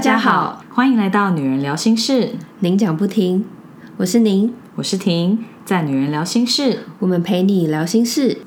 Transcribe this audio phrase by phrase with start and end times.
[0.00, 2.30] 大家好，欢迎来到女人聊心事。
[2.60, 3.44] 您讲不停，
[3.98, 8.38] 我是您，我是婷，在女人聊心事，我们陪你聊心事。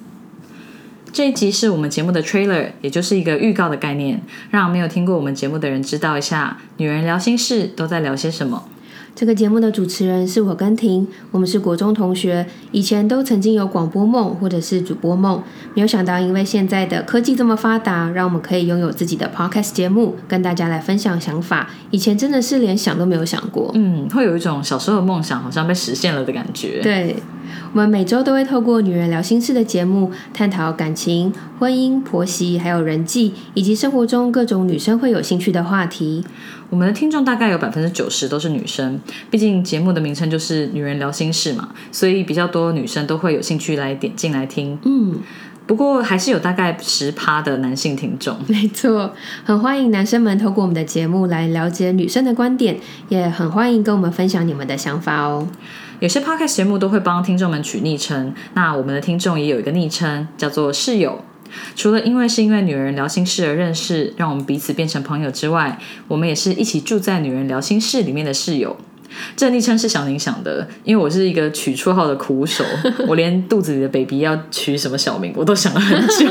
[1.11, 8.67] 这一集是我们节目的 trailer，也就是一个预告的概念，让没有听过我们节目的人知道一下，女人聊心事都在聊些什么。
[9.16, 15.41] 这个节目的主持人是我跟婷，我们是国中同学，以前都曾经有广播梦或者是主播梦，
[15.76, 21.70] 没有想到因为现在的科技这么发达，让我们可以拥有自己的 podcast 节目，跟大家来分享想法。
[21.91, 26.80] 以前真的是连想都没有想过，嗯，会有一种小时候的梦想好像被实现了的感觉。
[26.81, 27.16] 对。
[27.71, 36.23] 我们每周都会透过《女人聊心事》的节目，探讨感情、婚姻、婆媳，还有人际，以及生活中各种女生会有兴趣的话题。
[36.70, 38.99] 我们的听众大概有百分之九十都是女生，
[39.30, 44.80] 毕竟节目的名称就是《女人聊心事》嘛，所以比较多女生都会有兴趣来点进来听。
[44.83, 45.19] 嗯，
[45.67, 48.35] 不过还是有大概十趴的男性听众。
[48.47, 49.13] 没错，
[49.44, 55.47] 很欢迎男生们透过我们的节目来了解女生的观点，也很欢迎跟我们分享你们的想法哦。
[56.04, 61.23] 有些 podcast 节目都会帮听众们取昵称，那我们的听众也有一个昵称叫做室友。
[61.78, 68.76] 除了因为是因为女人聊心事而认识，让我们彼此变成朋友之外，我们也是一起住在女人聊心事里面的室友。
[69.38, 72.66] 这昵称是小宁想的，因为我是一个取绰号的苦手，
[73.08, 76.28] 我连肚子里的 baby 要取什么小名，我都想了很久。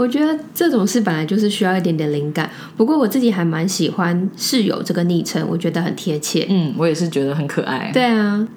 [0.00, 6.46] 我觉得这种事本来就是需要一点点灵感，不过我自己还蛮喜欢室友这个昵称，我觉得很贴切。
[6.48, 7.90] 嗯，我也是觉得很可爱。
[7.92, 8.48] 对啊，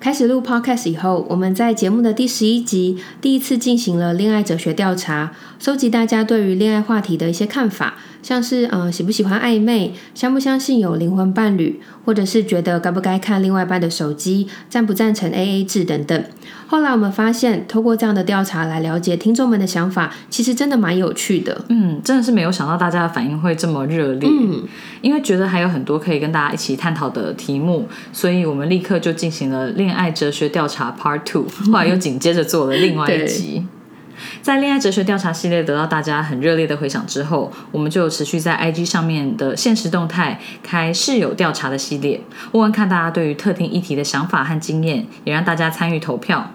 [0.00, 5.30] 开始录 podcast 以后，我们在节目的第十一集第一次进行了恋爱哲学调查，
[5.60, 7.94] 收集大家对于恋爱话题的一些看法。
[8.20, 16.24] 像是嗯喜不喜欢暧昧，相不相信有灵魂伴侣，或者是觉得该不该看另外一半的手机，赞不赞成 A A 制等等。
[16.66, 21.64] 后来我们发现，透过这样的调查来了解听众们的想法，其实真的蛮有趣的。
[21.68, 24.28] 嗯，真的是没有想到大家的反应会这么热烈。
[24.28, 24.62] 嗯，
[25.00, 33.66] 因为觉得还有很多可以跟大家一起探讨的题目，所以我们立刻就进行了恋爱哲学调查 Part Two， 后来又紧接着做了另外一集。
[34.42, 42.20] 在恋爱哲学调查系列得到大家很热烈的回响之后，我们就持续在 IG 上面的现实动态开室友调查的系列，
[42.52, 46.50] 问问看大家对于特定议题的想法和经验，也让大家参与投票。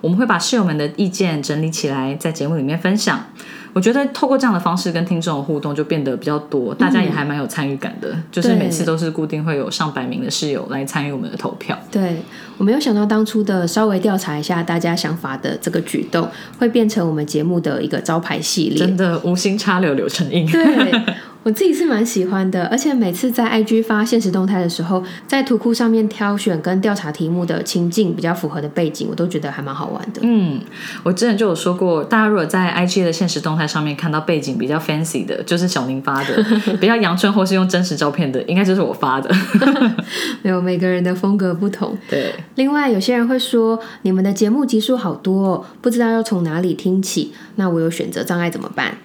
[0.00, 3.26] 我们会把室友们的意见整理起来，在节目里面分享。
[3.72, 8.16] 我觉得透过这样的方式跟听众互动就变得比较多，大家也还蛮有参与感的。
[8.32, 11.78] 就是每次都是固定会有上百名的室友来参与我们的投票。
[11.90, 12.16] 对
[12.58, 16.28] 我没有想到当初的稍微调查一下大家想法的这个举动，
[16.58, 18.78] 会变成我们节目的一个招牌系列。
[18.78, 20.46] 真的无心插柳柳成荫。
[20.46, 21.16] 对。
[21.42, 30.20] 我自己是蛮喜欢的，而且每次在 IG 发现实动态的时候，在图库上面挑选跟调查题目的情境比较符合的背景，我都觉得还蛮好玩的。
[30.22, 30.60] 嗯，
[31.02, 36.34] 我之前就有说过，大家如果在 IG 的现实动态上面看到背景比较 fancy 的，就是小宁发的；
[36.78, 39.34] 比较阳春或是用真实照片的，应该就是我发的。
[40.42, 41.96] 没有，每个人的风格不同。
[42.10, 42.34] 对。
[42.56, 48.98] 另外，有些人会说，你们的节目集数好多，哦不知道要从哪里听起，那我有选择障碍怎么办？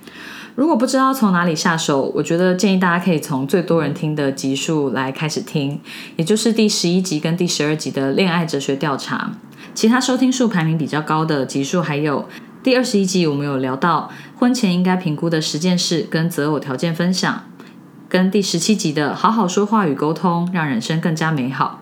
[0.56, 5.82] 如果不知道从哪里下手，我觉得建议大家可以从最多人听的集数来开始听，
[6.16, 9.32] 也就是第十一集跟第十二集的恋爱哲学调查。
[9.74, 12.30] 其他收听数排名比较高的集数还有
[12.64, 17.44] 第二十一集，我们有聊到婚前应该评估的十件事跟择偶条件分享，
[18.08, 21.82] 跟第十七集的好好说话与沟通，让人生更加美好。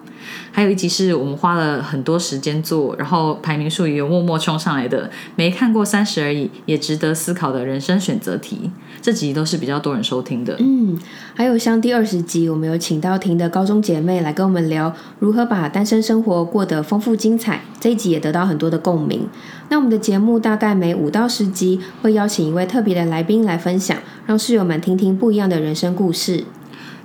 [0.51, 10.55] 还有一集是我们花了很多时间做，然后排名数也有默默冲上来的，没看过三十而已，也值得思考的人生选择题，这集都是比较多人收听的。
[10.59, 10.97] 嗯，
[11.33, 19.27] 还有像第二十集，我们有请到婷的高中姐妹来跟我们聊如何把单身生活过得丰富精彩，这一集也得到很多的共鸣。
[19.69, 26.43] 那我们的节目大概每五到十集会邀请一位特别的来宾来分享，让室友们听听不一样的人生故事。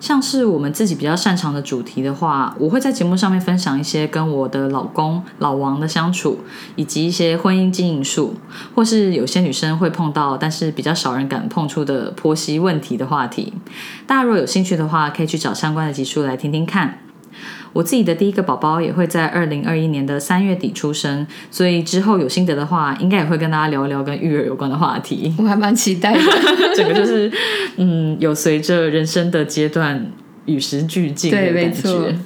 [0.01, 6.39] 像是我们自己比较擅长的主题的话，我会在节目上面分享一些跟我的老公老王的相处，
[6.77, 8.35] 以及一些婚姻经营术，
[8.75, 13.53] 或是有些女生会碰到，但是比较少人敢碰触的婆媳问题的话题。
[14.07, 16.99] 大家如果有兴趣的话，可以去找相关的集数来听听看。
[17.73, 25.33] 我自己的第一个宝宝也会在二零二一年的三月底出生，所以之后有心得的话，应该也会跟大家聊一聊跟育儿有关的话题。
[25.39, 26.21] 我还蛮期待的，
[26.75, 27.31] 整个就是
[27.77, 30.11] 嗯，有随着人生的阶段
[30.47, 32.17] 与时俱进的感觉。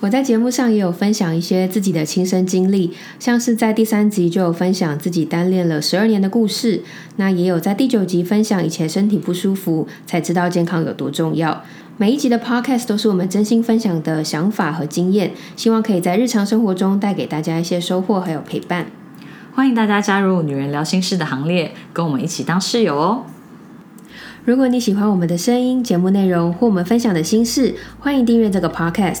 [0.00, 6.82] 我在节目上也有分享一些自己的亲身经历，像是在第三集就有分享自己单恋了十二年的故事，
[7.16, 11.64] 那也有在第九集分享以前身体不舒服才知道健康有多重要。
[11.98, 18.86] 每一集的 podcast 都是我们真心分享的想法和经验，希望可以在日常生活中带给大家一些收获还有陪伴。
[19.54, 23.24] 欢迎大家加入女人聊心事的行列，跟我们一起当室友哦。
[24.44, 29.20] 如果你喜欢我们的声音、节目内容或我们分享的心事，欢迎订阅这个 Podcast。